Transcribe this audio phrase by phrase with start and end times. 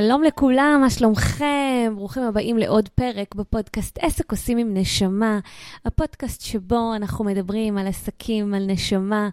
[0.00, 1.92] שלום לכולם, מה שלומכם?
[1.96, 5.38] ברוכים הבאים לעוד פרק בפודקאסט עסק עושים עם נשמה,
[5.84, 9.28] הפודקאסט שבו אנחנו מדברים על עסקים, על נשמה,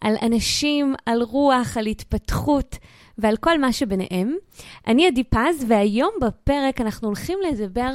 [0.00, 2.76] על אנשים, על רוח, על התפתחות
[3.18, 4.36] ועל כל מה שביניהם.
[4.86, 7.90] אני עדי פז, והיום בפרק אנחנו הולכים לדבר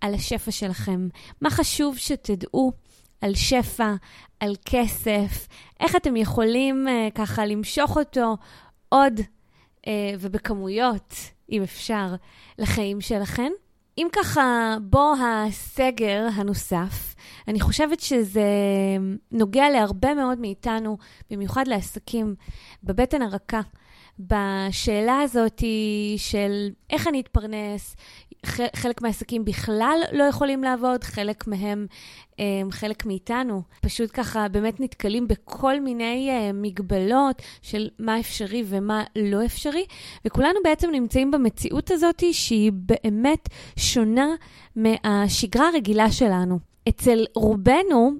[0.00, 1.08] על השפע שלכם.
[1.40, 2.72] מה חשוב שתדעו
[3.20, 3.94] על שפע,
[4.40, 5.48] על כסף,
[5.80, 8.36] איך אתם יכולים uh, ככה למשוך אותו
[8.88, 9.88] עוד uh,
[10.20, 11.35] ובכמויות.
[11.50, 12.14] אם אפשר,
[12.58, 13.52] לחיים שלכן.
[13.98, 17.14] אם ככה, בוא הסגר הנוסף,
[17.48, 18.48] אני חושבת שזה
[19.32, 20.98] נוגע להרבה מאוד מאיתנו,
[21.30, 22.34] במיוחד לעסקים,
[22.84, 23.60] בבטן הרכה.
[24.18, 25.62] בשאלה הזאת
[26.16, 27.96] של איך אני אתפרנס,
[28.76, 31.86] חלק מהעסקים בכלל לא יכולים לעבוד, חלק מהם,
[32.70, 39.44] חלק מאיתנו, פשוט ככה באמת נתקלים בכל מיני אה, מגבלות של מה אפשרי ומה לא
[39.44, 39.86] אפשרי,
[40.24, 44.28] וכולנו בעצם נמצאים במציאות הזאת שהיא באמת שונה
[44.76, 46.58] מהשגרה הרגילה שלנו.
[46.88, 48.12] אצל רובנו,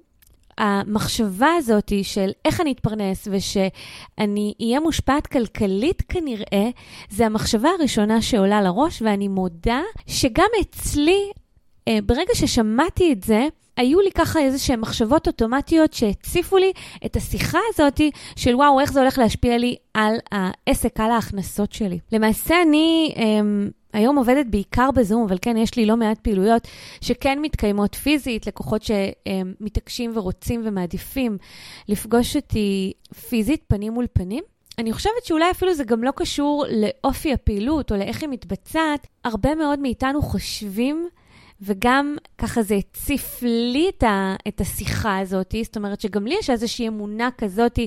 [0.58, 6.70] המחשבה הזאת של איך אני אתפרנס ושאני אהיה מושפעת כלכלית כנראה,
[7.10, 11.30] זה המחשבה הראשונה שעולה לראש, ואני מודה שגם אצלי,
[11.88, 16.72] אה, ברגע ששמעתי את זה, היו לי ככה איזה שהן מחשבות אוטומטיות שהציפו לי
[17.06, 18.00] את השיחה הזאת
[18.36, 21.98] של וואו, איך זה הולך להשפיע לי על העסק, על ההכנסות שלי.
[22.12, 23.14] למעשה אני...
[23.16, 26.68] אמ, היום עובדת בעיקר בזום, אבל כן, יש לי לא מעט פעילויות
[27.00, 31.38] שכן מתקיימות פיזית, לקוחות שמתעקשים ורוצים ומעדיפים
[31.88, 32.92] לפגוש אותי
[33.28, 34.44] פיזית, פנים מול פנים.
[34.78, 39.06] אני חושבת שאולי אפילו זה גם לא קשור לאופי הפעילות או לאיך היא מתבצעת.
[39.24, 41.08] הרבה מאוד מאיתנו חושבים
[41.60, 43.90] וגם ככה זה הציף לי
[44.48, 47.78] את, השיחה הזאת, זאת אומרת שגם לי יש איזושהי אמונה כזאת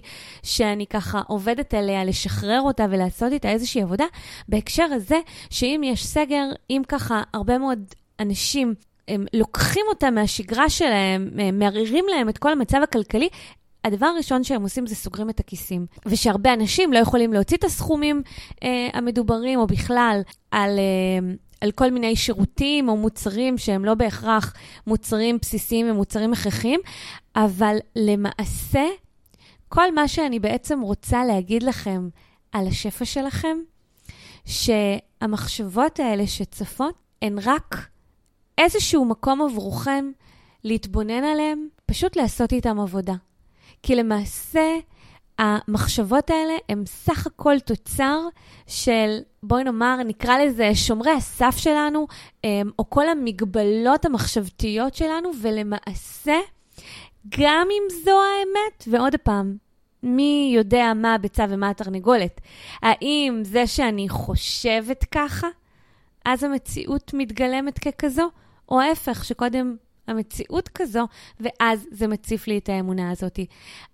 [0.43, 4.05] שאני ככה עובדת עליה, לשחרר אותה ולעשות איתה איזושהי עבודה,
[4.47, 7.79] בהקשר הזה שאם יש סגר, אם ככה הרבה מאוד
[8.19, 8.73] אנשים
[9.07, 13.29] הם לוקחים אותה מהשגרה שלהם, מערערים להם את כל המצב הכלכלי,
[13.85, 15.85] הדבר הראשון שהם עושים זה סוגרים את הכיסים.
[16.05, 18.21] ושהרבה אנשים לא יכולים להוציא את הסכומים
[18.63, 24.53] אה, המדוברים, או בכלל על, אה, על כל מיני שירותים או מוצרים שהם לא בהכרח
[24.87, 26.79] מוצרים בסיסיים ומוצרים הכרחיים,
[27.35, 28.85] אבל למעשה,
[29.69, 32.09] כל מה שאני בעצם רוצה להגיד לכם
[32.51, 33.57] על השפע שלכם,
[34.45, 37.87] שהמחשבות האלה שצפות הן רק
[38.57, 40.11] איזשהו מקום עבורכם
[40.63, 43.15] להתבונן עליהם, פשוט לעשות איתם עבודה.
[43.83, 44.77] כי למעשה,
[45.39, 48.19] המחשבות האלה הן סך הכל תוצר
[48.67, 52.07] של, בואי נאמר, נקרא לזה שומרי הסף שלנו,
[52.43, 56.37] אמ, או כל המגבלות המחשבתיות שלנו, ולמעשה,
[57.39, 59.57] גם אם זו האמת, ועוד פעם,
[60.03, 62.41] מי יודע מה הביצה ומה התרנגולת?
[62.81, 65.47] האם זה שאני חושבת ככה,
[66.25, 68.29] אז המציאות מתגלמת ככזו,
[68.69, 69.75] או ההפך, שקודם
[70.09, 71.07] המציאות כזו,
[71.39, 73.39] ואז זה מציף לי את האמונה הזאת.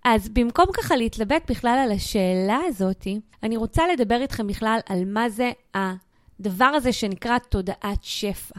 [0.04, 3.06] אז במקום ככה להתלבט בכלל על השאלה הזאת,
[3.42, 8.58] אני רוצה לדבר איתכם בכלל על מה זה הדבר הזה שנקרא תודעת שפע.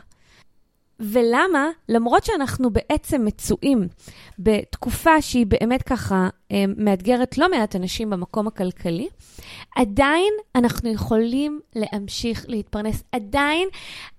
[1.00, 1.70] ולמה?
[1.90, 3.88] למרות שאנחנו בעצם מצויים
[4.40, 9.08] בתקופה שהיא באמת ככה אה, מאתגרת לא מעט אנשים במקום הכלכלי,
[9.76, 13.04] עדיין אנחנו יכולים להמשיך להתפרנס.
[13.12, 13.68] עדיין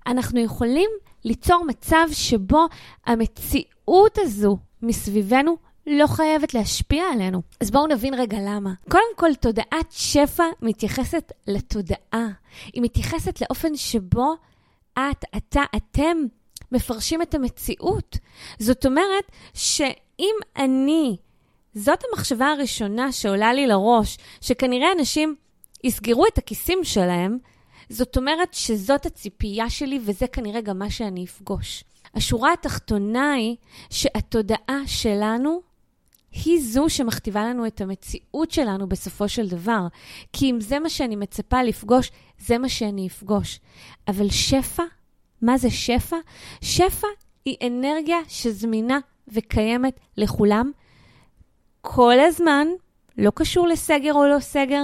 [0.07, 0.91] אנחנו יכולים
[1.25, 2.67] ליצור מצב שבו
[3.07, 5.57] המציאות הזו מסביבנו
[5.87, 7.43] לא חייבת להשפיע עלינו.
[7.61, 8.73] אז בואו נבין רגע למה.
[8.91, 12.29] קודם כל, תודעת שפע מתייחסת לתודעה.
[12.73, 14.35] היא מתייחסת לאופן שבו
[14.95, 16.17] את, אתה, אתם
[16.73, 18.19] מפרשים את המציאות.
[18.59, 19.25] זאת אומרת
[19.55, 21.17] שאם אני,
[21.75, 25.35] זאת המחשבה הראשונה שעולה לי לראש, שכנראה אנשים
[25.85, 27.39] יסגרו את הכיסים שלהם,
[27.89, 31.85] זאת אומרת שזאת הציפייה שלי וזה כנראה גם מה שאני אפגוש.
[32.15, 33.57] השורה התחתונה היא
[33.91, 35.61] שהתודעה שלנו
[36.33, 39.87] היא זו שמכתיבה לנו את המציאות שלנו בסופו של דבר.
[40.33, 43.61] כי אם זה מה שאני מצפה לפגוש, זה מה שאני אפגוש.
[44.09, 44.83] אבל שפע,
[45.43, 46.17] מה זה שפע?
[46.61, 47.07] שפע
[47.45, 48.99] היא אנרגיה שזמינה
[49.29, 50.71] וקיימת לכולם
[51.81, 52.67] כל הזמן,
[53.19, 54.83] לא קשור לסגר או לא סגר,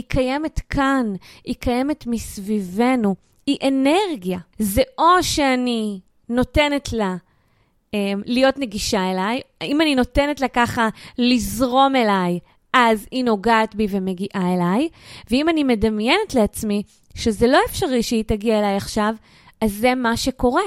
[0.00, 1.14] היא קיימת כאן,
[1.44, 3.14] היא קיימת מסביבנו,
[3.46, 4.38] היא אנרגיה.
[4.58, 10.88] זה או שאני נותנת לה um, להיות נגישה אליי, אם אני נותנת לה ככה
[11.18, 12.38] לזרום אליי,
[12.72, 14.88] אז היא נוגעת בי ומגיעה אליי,
[15.30, 16.82] ואם אני מדמיינת לעצמי
[17.14, 19.14] שזה לא אפשרי שהיא תגיע אליי עכשיו,
[19.60, 20.62] אז זה מה שקורה.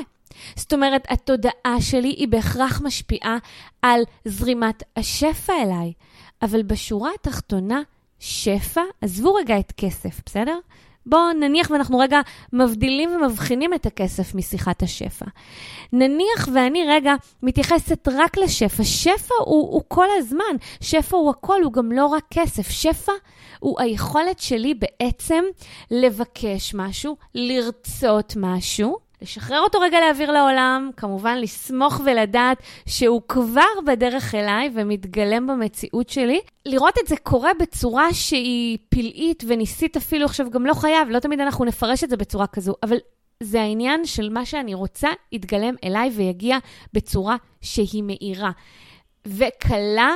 [0.56, 3.38] זאת אומרת, התודעה שלי היא בהכרח משפיעה
[3.82, 5.94] על זרימת השפע אליי,
[6.42, 7.82] אבל בשורה התחתונה,
[8.25, 10.58] שפע, עזבו רגע את כסף, בסדר?
[11.06, 12.22] בואו נניח ואנחנו רגע
[12.54, 15.25] מבדילים ומבחינים את הכסף משיחת השפע.
[15.94, 18.84] נניח ואני רגע מתייחסת רק לשפע.
[18.84, 22.70] שפע הוא, הוא כל הזמן, שפע הוא הכל, הוא גם לא רק כסף.
[22.70, 23.12] שפע
[23.60, 25.44] הוא היכולת שלי בעצם
[25.92, 34.36] לבקש משהו, לרצות משהו, לשחרר אותו רגע לאוויר לעולם, כמובן לסמוך ולדעת שהוא כבר בדרך
[34.36, 36.40] אליי ומתגלם במציאות שלי.
[36.66, 41.40] לראות את זה קורה בצורה שהיא פלאית וניסית אפילו, עכשיו גם לא חייב, לא תמיד
[41.40, 42.98] אנחנו נפרש את זה בצורה כזו, אבל
[43.44, 46.58] זה העניין של מה שאני רוצה יתגלם אליי ויגיע
[46.94, 48.52] בצורה שהיא מהירה
[49.28, 50.16] וקלה,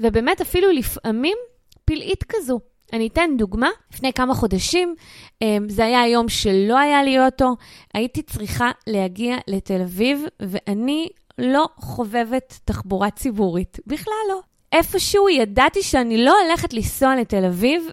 [0.00, 1.36] ובאמת אפילו לפעמים
[1.84, 2.60] פלאית כזו.
[2.92, 3.68] אני אתן דוגמה.
[3.94, 4.94] לפני כמה חודשים,
[5.42, 7.56] אמ, זה היה היום שלא היה לי אוטו,
[7.94, 13.78] הייתי צריכה להגיע לתל אביב, ואני לא חובבת תחבורה ציבורית.
[13.86, 14.40] בכלל לא.
[14.72, 17.86] איפשהו ידעתי שאני לא הולכת לנסוע לתל אביב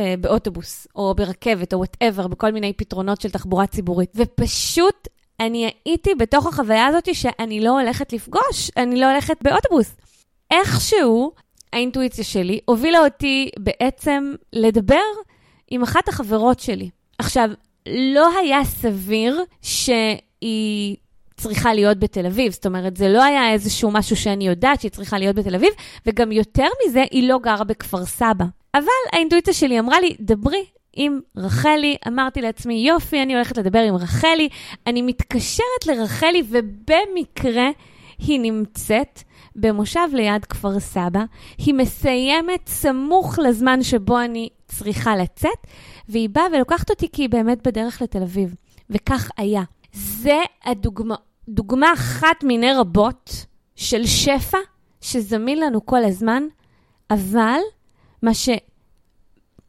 [0.00, 4.12] אה, באוטובוס, או ברכבת, או whatever, בכל מיני פתרונות של תחבורה ציבורית.
[4.14, 5.08] ופשוט
[5.40, 9.94] אני הייתי בתוך החוויה הזאת שאני לא הולכת לפגוש, אני לא הולכת באוטובוס.
[10.50, 11.32] איכשהו
[11.72, 15.02] האינטואיציה שלי הובילה אותי בעצם לדבר
[15.70, 16.90] עם אחת החברות שלי.
[17.18, 17.50] עכשיו,
[17.88, 20.96] לא היה סביר שהיא
[21.36, 25.18] צריכה להיות בתל אביב, זאת אומרת, זה לא היה איזשהו משהו שאני יודעת שהיא צריכה
[25.18, 25.70] להיות בתל אביב,
[26.06, 28.44] וגם יותר מזה, היא לא גרה בכפר סבא.
[28.74, 33.94] אבל האינטואיציה שלי אמרה לי, דברי עם רחלי, אמרתי לעצמי, יופי, אני הולכת לדבר עם
[33.94, 34.48] רחלי,
[34.86, 37.68] אני מתקשרת לרחלי, ובמקרה
[38.26, 39.22] היא נמצאת
[39.56, 41.24] במושב ליד כפר סבא.
[41.58, 45.66] היא מסיימת סמוך לזמן שבו אני צריכה לצאת,
[46.08, 48.54] והיא באה ולוקחת אותי כי היא באמת בדרך לתל אביב.
[48.90, 49.62] וכך היה.
[49.92, 51.14] זה הדוגמה,
[51.48, 53.46] דוגמה אחת מיני רבות
[53.76, 54.58] של שפע
[55.00, 56.42] שזמין לנו כל הזמן,
[57.10, 57.58] אבל
[58.22, 58.30] מה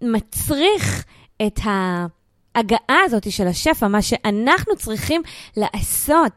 [0.02, 1.06] שמצריך
[1.48, 5.22] את ההגעה הזאת של השפע, מה שאנחנו צריכים
[5.58, 6.32] לעשות,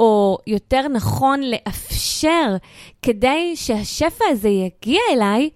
[0.00, 2.56] או יותר נכון לאפשר
[3.02, 5.50] כדי שהשפע הזה יגיע אליי,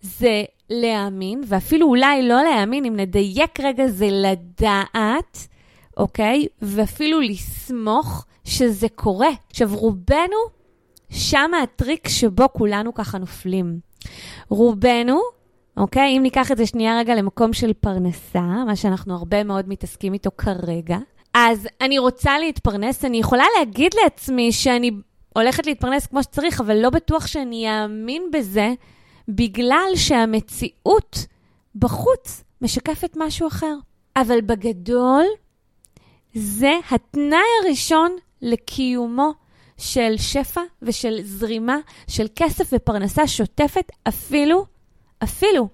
[0.00, 5.46] זה להאמין, ואפילו אולי לא להאמין, אם נדייק רגע, זה לדעת,
[5.96, 6.46] אוקיי?
[6.62, 9.28] ואפילו לסמוך שזה קורה.
[9.50, 10.36] עכשיו, רובנו,
[11.10, 13.80] שם הטריק שבו כולנו ככה נופלים.
[14.48, 15.20] רובנו,
[15.76, 16.16] אוקיי?
[16.16, 20.30] אם ניקח את זה שנייה רגע למקום של פרנסה, מה שאנחנו הרבה מאוד מתעסקים איתו
[20.38, 20.98] כרגע,
[21.38, 24.90] אז אני רוצה להתפרנס, אני יכולה להגיד לעצמי שאני
[25.34, 28.74] הולכת להתפרנס כמו שצריך, אבל לא בטוח שאני אאמין בזה,
[29.28, 31.26] בגלל שהמציאות
[31.74, 33.74] בחוץ משקפת משהו אחר.
[34.16, 35.24] אבל בגדול,
[36.34, 39.32] זה התנאי הראשון לקיומו
[39.76, 41.76] של שפע ושל זרימה
[42.08, 44.66] של כסף ופרנסה שוטפת, אפילו,
[45.24, 45.68] אפילו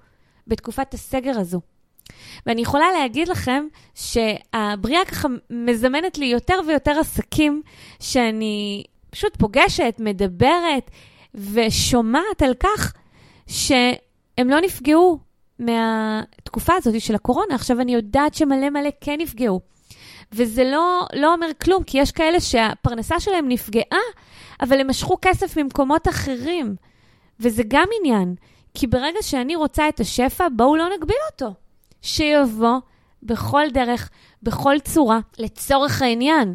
[0.46, 1.60] בתקופת הסגר הזו.
[2.46, 7.62] ואני יכולה להגיד לכם שהבריאה ככה מזמנת לי יותר ויותר עסקים
[8.00, 10.90] שאני פשוט פוגשת, מדברת
[11.34, 12.92] ושומעת על כך
[13.46, 15.18] שהם לא נפגעו
[15.58, 17.54] מהתקופה הזאת של הקורונה.
[17.54, 19.60] עכשיו, אני יודעת שמלא מלא כן נפגעו.
[20.32, 24.00] וזה לא, לא אומר כלום, כי יש כאלה שהפרנסה שלהם נפגעה,
[24.60, 26.76] אבל הם משכו כסף ממקומות אחרים.
[27.40, 28.34] וזה גם עניין,
[28.74, 31.54] כי ברגע שאני רוצה את השפע, בואו לא נגביל אותו.
[32.02, 32.78] שיבוא
[33.22, 34.10] בכל דרך,
[34.42, 36.54] בכל צורה, לצורך העניין.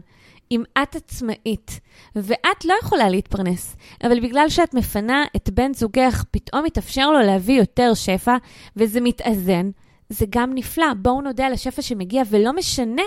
[0.51, 1.80] אם את עצמאית
[2.16, 7.60] ואת לא יכולה להתפרנס, אבל בגלל שאת מפנה את בן זוגך, פתאום מתאפשר לו להביא
[7.60, 8.38] יותר שפע,
[8.75, 9.70] וזה מתאזן,
[10.10, 10.94] זה גם נפלא.
[10.98, 13.01] בואו נודה על השפע שמגיע, ולא משנה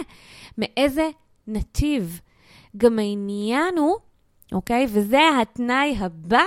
[0.59, 1.09] מאיזה
[1.47, 2.21] נתיב.
[2.77, 3.97] גם העניין הוא,
[4.53, 4.87] אוקיי?
[4.89, 6.45] וזה התנאי הבא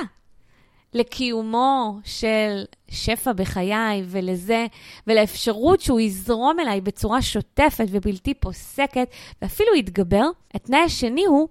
[0.94, 4.66] לקיומו של שפע בחיי ולזה,
[5.08, 9.10] ולאפשרות שהוא יזרום אליי בצורה שוטפת ובלתי פוסקת,
[9.42, 10.26] ואפילו יתגבר.
[10.54, 11.48] התנאי השני הוא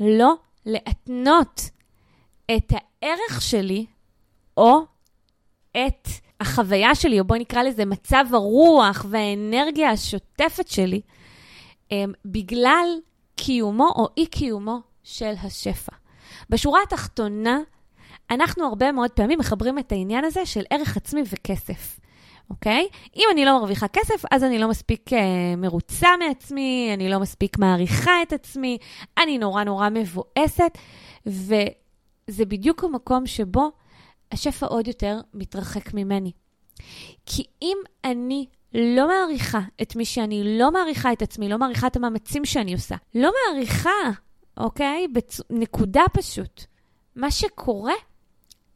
[0.00, 0.34] לא
[0.66, 1.60] להתנות
[2.56, 3.86] את הערך שלי
[4.56, 4.78] או
[5.72, 6.08] את
[6.40, 11.00] החוויה שלי, או בואי נקרא לזה מצב הרוח והאנרגיה השוטפת שלי,
[11.90, 12.86] אמ, בגלל
[13.36, 15.92] קיומו או אי-קיומו של השפע.
[16.50, 17.58] בשורה התחתונה,
[18.32, 22.00] אנחנו הרבה מאוד פעמים מחברים את העניין הזה של ערך עצמי וכסף.
[22.50, 22.88] אוקיי?
[23.16, 25.16] אם אני לא מרוויחה כסף, אז אני לא מספיק uh,
[25.56, 28.78] מרוצה מעצמי, אני לא מספיק מעריכה את עצמי,
[29.18, 30.78] אני נורא נורא מבואסת,
[31.26, 33.70] וזה בדיוק המקום שבו
[34.32, 36.32] השפע עוד יותר מתרחק ממני.
[37.26, 41.96] כי אם אני לא מעריכה את מי שאני, לא מעריכה את עצמי, לא מעריכה את
[41.96, 43.90] המאמצים שאני עושה, לא מעריכה,
[44.56, 45.08] אוקיי?
[45.12, 45.40] בצ...
[45.50, 46.64] נקודה פשוט.
[47.16, 47.92] מה שקורה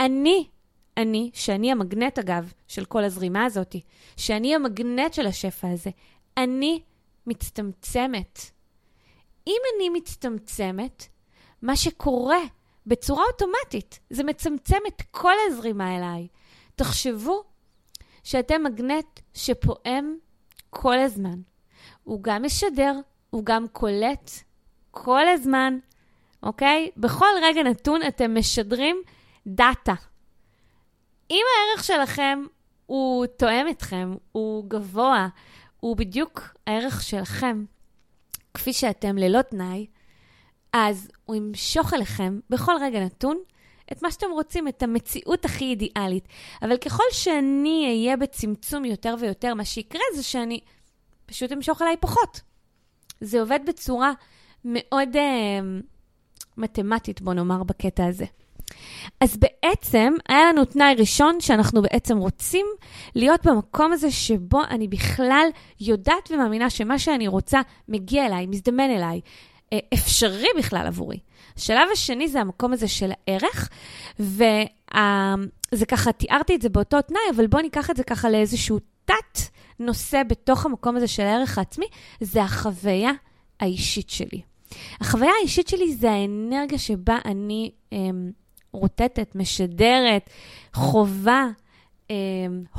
[0.01, 0.49] אני,
[0.97, 3.77] אני, שאני המגנט אגב של כל הזרימה הזאת,
[4.17, 5.91] שאני המגנט של השפע הזה,
[6.37, 6.83] אני
[7.27, 8.41] מצטמצמת.
[9.47, 11.07] אם אני מצטמצמת,
[11.63, 12.41] מה שקורה
[12.87, 16.29] בצורה אוטומטית, זה מצמצם את כל הזרימה אליי.
[16.75, 17.45] תחשבו
[18.25, 20.17] שאתם מגנט שפועם
[20.71, 21.41] כל הזמן.
[22.05, 22.93] הוא גם משדר,
[23.31, 24.31] הוא גם קולט
[24.91, 25.79] כל הזמן,
[26.43, 26.91] אוקיי?
[26.97, 29.03] בכל רגע נתון אתם משדרים
[29.47, 29.95] דאטה.
[31.31, 32.45] אם הערך שלכם
[32.87, 35.29] הוא תואם אתכם, הוא גבוה,
[35.81, 37.65] הוא בדיוק הערך שלכם,
[38.55, 39.87] כפי שאתם ללא תנאי,
[40.73, 43.37] אז הוא ימשוך אליכם בכל רגע נתון
[43.93, 46.29] את מה שאתם רוצים, את המציאות הכי אידיאלית.
[46.63, 50.61] אבל ככל שאני אהיה בצמצום יותר ויותר, מה שיקרה זה שאני
[51.27, 52.41] פשוט אמשוך אליי פחות.
[53.21, 54.13] זה עובד בצורה
[54.65, 55.61] מאוד אה,
[56.57, 58.25] מתמטית, בוא נאמר, בקטע הזה.
[59.21, 62.67] אז בעצם, היה לנו תנאי ראשון שאנחנו בעצם רוצים
[63.15, 65.47] להיות במקום הזה שבו אני בכלל
[65.81, 69.21] יודעת ומאמינה שמה שאני רוצה מגיע אליי, מזדמן אליי,
[69.73, 71.19] אה, אפשרי בכלל עבורי.
[71.57, 73.69] השלב השני זה המקום הזה של הערך,
[74.21, 79.41] וזה ככה, תיארתי את זה באותו תנאי, אבל בואו ניקח את זה ככה לאיזשהו תת
[79.79, 81.87] נושא בתוך המקום הזה של הערך העצמי,
[82.21, 83.11] זה החוויה
[83.61, 84.41] האישית שלי.
[85.01, 88.31] החוויה האישית שלי זה האנרגיה שבה אני אמ,
[88.77, 90.31] רוטטת, משדרת,
[90.75, 91.47] חובה,
[92.11, 92.15] אמ,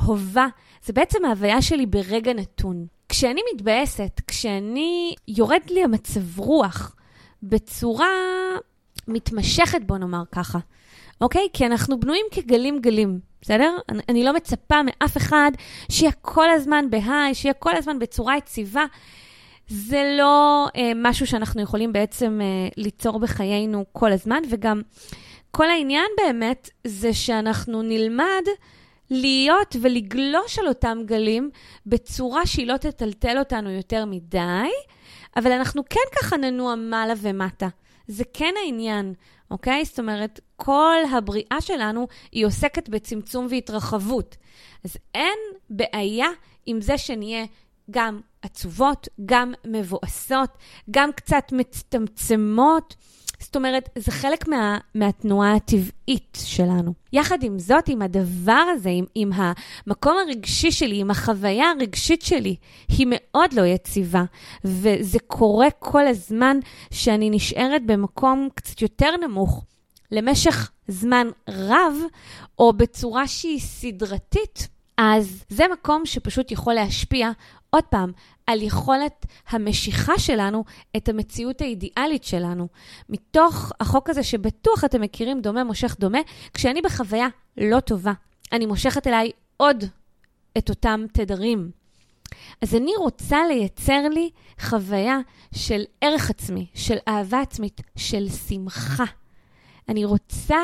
[0.04, 0.46] הובה.
[0.84, 2.86] זה בעצם ההוויה שלי ברגע נתון.
[3.08, 6.96] כשאני מתבאסת, כשאני, יורד לי המצב רוח
[7.42, 8.08] בצורה
[9.08, 10.58] מתמשכת, בוא נאמר ככה,
[11.20, 11.48] אוקיי?
[11.52, 13.76] כי אנחנו בנויים כגלים גלים, בסדר?
[13.88, 15.50] אני, אני לא מצפה מאף אחד
[15.90, 18.84] שיהיה כל הזמן בהיי, שיהיה כל הזמן בצורה יציבה.
[19.68, 24.82] זה לא אה, משהו שאנחנו יכולים בעצם אה, ליצור בחיינו כל הזמן, וגם
[25.50, 28.42] כל העניין באמת זה שאנחנו נלמד
[29.10, 31.50] להיות ולגלוש על אותם גלים
[31.86, 34.70] בצורה שהיא לא תטלטל אותנו יותר מדי,
[35.36, 37.68] אבל אנחנו כן ככה ננוע מעלה ומטה.
[38.06, 39.14] זה כן העניין,
[39.50, 39.84] אוקיי?
[39.84, 44.36] זאת אומרת, כל הבריאה שלנו היא עוסקת בצמצום והתרחבות.
[44.84, 45.38] אז אין
[45.70, 46.28] בעיה
[46.66, 47.44] עם זה שנהיה
[47.90, 50.50] גם עצובות, גם מבואסות,
[50.90, 52.94] גם קצת מצטמצמות.
[53.40, 56.92] זאת אומרת, זה חלק מה, מהתנועה הטבעית שלנו.
[57.12, 62.56] יחד עם זאת, עם הדבר הזה, עם, עם המקום הרגשי שלי, עם החוויה הרגשית שלי,
[62.88, 64.24] היא מאוד לא יציבה.
[64.64, 66.58] וזה קורה כל הזמן
[66.90, 69.64] שאני נשארת במקום קצת יותר נמוך
[70.12, 71.94] למשך זמן רב,
[72.58, 74.68] או בצורה שהיא סדרתית.
[74.98, 77.30] אז זה מקום שפשוט יכול להשפיע
[77.70, 78.12] עוד פעם,
[78.48, 80.64] על יכולת המשיכה שלנו
[80.96, 82.68] את המציאות האידיאלית שלנו.
[83.08, 86.18] מתוך החוק הזה שבטוח אתם מכירים, דומה מושך דומה,
[86.54, 88.12] כשאני בחוויה לא טובה,
[88.52, 89.84] אני מושכת אליי עוד
[90.58, 91.70] את אותם תדרים.
[92.62, 95.18] אז אני רוצה לייצר לי חוויה
[95.54, 99.04] של ערך עצמי, של אהבה עצמית, של שמחה.
[99.88, 100.60] אני רוצה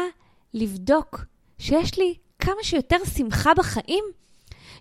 [0.54, 1.24] לבדוק
[1.58, 4.04] שיש לי כמה שיותר שמחה בחיים,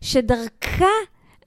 [0.01, 0.85] שדרכה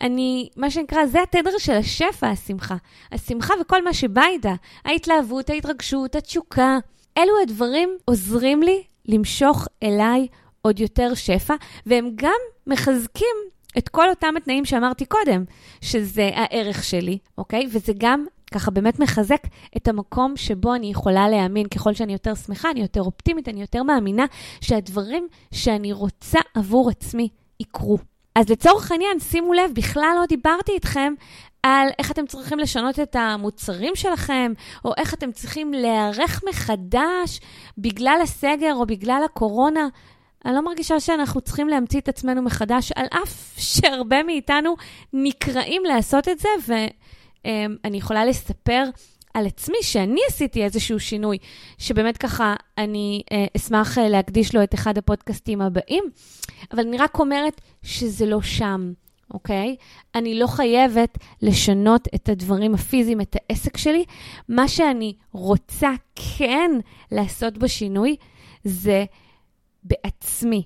[0.01, 2.77] אני, מה שנקרא, זה התדר של השפע, השמחה.
[3.13, 6.79] השמחה וכל מה שבא איתה, ההתלהבות, ההתרגשות, התשוקה.
[7.19, 10.27] אלו הדברים עוזרים לי למשוך אליי
[10.63, 11.55] עוד יותר שפע,
[11.87, 13.37] והם גם מחזקים
[13.79, 15.45] את כל אותם התנאים שאמרתי קודם,
[15.81, 17.67] שזה הערך שלי, אוקיי?
[17.73, 18.25] וזה גם
[18.55, 19.43] ככה באמת מחזק
[19.77, 21.69] את המקום שבו אני יכולה להאמין.
[21.69, 24.25] ככל שאני יותר שמחה, אני יותר אופטימית, אני יותר מאמינה
[24.61, 27.29] שהדברים שאני רוצה עבור עצמי
[27.61, 27.99] יקרו.
[28.37, 31.15] אז לצורך העניין, שימו לב, בכלל לא דיברתי איתכם
[31.63, 34.53] על איך אתם צריכים לשנות את המוצרים שלכם,
[34.85, 37.41] או איך אתם צריכים להיערך מחדש
[37.79, 39.89] בגלל הסגר או בגלל הקורונה.
[40.45, 44.77] אני לא מרגישה שאנחנו צריכים להמציא את עצמנו מחדש, על אף שהרבה מאיתנו
[45.13, 46.49] נקראים לעשות את זה,
[47.45, 48.85] ואני יכולה לספר
[49.35, 51.39] על עצמי, שאני עשיתי איזשהו שינוי,
[51.79, 56.05] שבאמת ככה אני אה, אשמח אה, להקדיש לו את אחד הפודקאסטים הבאים,
[56.73, 58.93] אבל אני רק אומרת שזה לא שם,
[59.35, 59.77] אוקיי?
[60.15, 64.05] אני לא חייבת לשנות את הדברים הפיזיים, את העסק שלי.
[64.49, 65.91] מה שאני רוצה
[66.39, 66.71] כן
[67.13, 68.17] לעשות בשינוי
[68.65, 69.05] זה
[69.85, 70.63] בעצמי,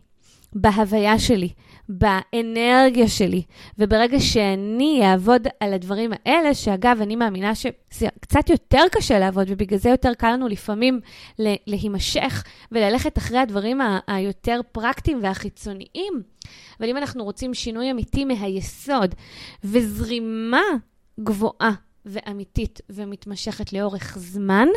[0.52, 1.48] בהוויה שלי,
[1.90, 3.42] באנרגיה שלי.
[3.78, 9.78] וברגע שאני אעבוד על הדברים האלה, שאגב, אני מאמינה שזה קצת יותר קשה לעבוד, ובגלל
[9.78, 11.00] זה יותר קל לנו לפעמים
[11.66, 16.22] להימשך וללכת אחרי הדברים היותר פרקטיים והחיצוניים.
[16.80, 19.14] אבל אם אנחנו רוצים שינוי אמיתי מהיסוד
[19.64, 20.62] וזרימה
[21.20, 21.72] גבוהה
[22.06, 24.68] ואמיתית ומתמשכת לאורך זמן,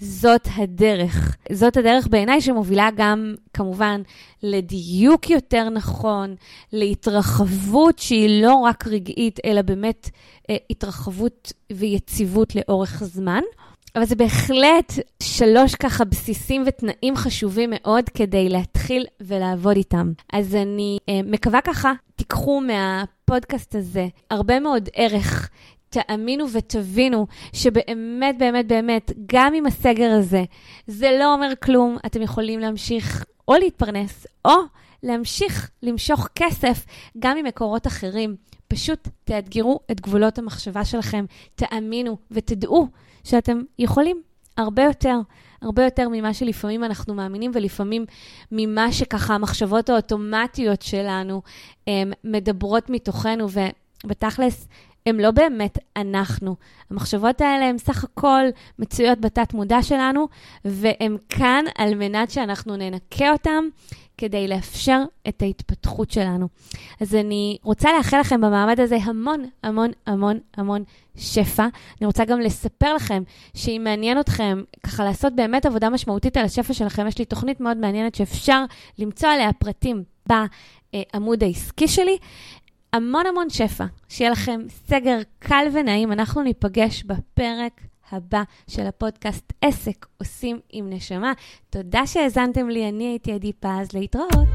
[0.00, 1.36] זאת הדרך.
[1.52, 4.02] זאת הדרך בעיניי שמובילה גם, כמובן,
[4.42, 6.34] לדיוק יותר נכון,
[6.72, 10.10] להתרחבות שהיא לא רק רגעית, אלא באמת
[10.50, 13.40] אה, התרחבות ויציבות לאורך זמן.
[13.96, 14.92] אבל זה בהחלט
[15.22, 20.12] שלוש ככה בסיסים ותנאים חשובים מאוד כדי להתחיל ולעבוד איתם.
[20.32, 25.50] אז אני אה, מקווה ככה, תיקחו מהפודקאסט הזה הרבה מאוד ערך.
[25.90, 30.44] תאמינו ותבינו שבאמת, באמת, באמת, גם עם הסגר הזה,
[30.86, 34.54] זה לא אומר כלום, אתם יכולים להמשיך או להתפרנס, או
[35.02, 36.84] להמשיך למשוך כסף
[37.18, 38.36] גם ממקורות אחרים.
[38.68, 42.88] פשוט תאתגרו את גבולות המחשבה שלכם, תאמינו ותדעו
[43.24, 44.22] שאתם יכולים
[44.56, 45.14] הרבה יותר,
[45.62, 48.04] הרבה יותר ממה שלפעמים אנחנו מאמינים, ולפעמים
[48.52, 51.42] ממה שככה המחשבות האוטומטיות שלנו
[51.86, 53.46] הם, מדברות מתוכנו,
[54.04, 54.68] ובתכלס,
[55.06, 56.56] הם לא באמת אנחנו.
[56.90, 58.42] המחשבות האלה הן סך הכל
[58.78, 60.28] מצויות בתת מודע שלנו,
[60.64, 63.64] והן כאן על מנת שאנחנו ננקה אותם
[64.20, 66.48] כדי לאפשר את ההתפתחות שלנו.
[67.00, 70.84] אז אני רוצה לאחל לכם במעמד הזה המון, המון, המון, המון
[71.16, 71.66] שפע.
[72.00, 73.22] אני רוצה גם לספר לכם
[73.54, 77.76] שאם מעניין אתכם ככה לעשות באמת עבודה משמעותית על השפע שלכם, יש לי תוכנית מאוד
[77.76, 78.64] מעניינת שאפשר
[78.98, 82.18] למצוא עליה פרטים בעמוד העסקי שלי.
[82.92, 86.12] המון המון שפע, שיהיה לכם סגר קל ונעים.
[86.12, 87.80] אנחנו ניפגש בפרק
[88.10, 91.32] הבא של הפודקאסט עסק עושים עם נשמה.
[91.70, 94.48] תודה שהאזנתם לי, אני הייתי עדי פז, להתראות.